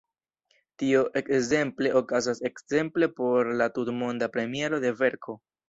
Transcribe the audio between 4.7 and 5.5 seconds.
de verko.